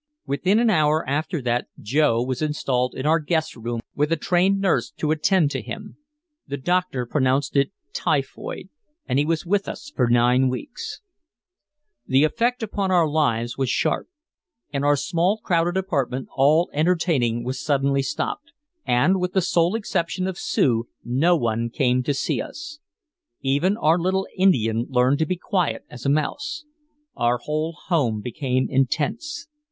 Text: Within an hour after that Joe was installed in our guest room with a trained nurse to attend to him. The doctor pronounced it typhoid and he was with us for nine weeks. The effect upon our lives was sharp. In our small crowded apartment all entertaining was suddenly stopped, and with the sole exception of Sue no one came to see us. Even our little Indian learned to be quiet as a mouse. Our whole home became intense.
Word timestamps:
Within 0.25 0.57
an 0.57 0.71
hour 0.71 1.07
after 1.07 1.43
that 1.43 1.67
Joe 1.79 2.23
was 2.23 2.41
installed 2.41 2.95
in 2.95 3.05
our 3.05 3.19
guest 3.19 3.55
room 3.55 3.81
with 3.93 4.11
a 4.11 4.15
trained 4.17 4.59
nurse 4.59 4.89
to 4.97 5.11
attend 5.11 5.51
to 5.51 5.61
him. 5.61 5.95
The 6.47 6.57
doctor 6.57 7.05
pronounced 7.05 7.55
it 7.55 7.71
typhoid 7.93 8.69
and 9.07 9.19
he 9.19 9.25
was 9.25 9.45
with 9.45 9.67
us 9.67 9.91
for 9.95 10.09
nine 10.09 10.49
weeks. 10.49 11.01
The 12.07 12.23
effect 12.23 12.63
upon 12.63 12.89
our 12.89 13.07
lives 13.07 13.59
was 13.59 13.69
sharp. 13.69 14.07
In 14.73 14.83
our 14.83 14.95
small 14.95 15.37
crowded 15.37 15.77
apartment 15.77 16.29
all 16.35 16.71
entertaining 16.73 17.43
was 17.43 17.63
suddenly 17.63 18.01
stopped, 18.01 18.53
and 18.83 19.19
with 19.19 19.33
the 19.33 19.39
sole 19.41 19.75
exception 19.75 20.25
of 20.25 20.39
Sue 20.39 20.87
no 21.03 21.35
one 21.37 21.69
came 21.69 22.01
to 22.01 22.15
see 22.15 22.41
us. 22.41 22.79
Even 23.41 23.77
our 23.77 23.99
little 23.99 24.25
Indian 24.35 24.87
learned 24.89 25.19
to 25.19 25.27
be 25.27 25.35
quiet 25.37 25.85
as 25.91 26.07
a 26.07 26.09
mouse. 26.09 26.65
Our 27.15 27.37
whole 27.37 27.73
home 27.85 28.19
became 28.21 28.65
intense. 28.67 29.47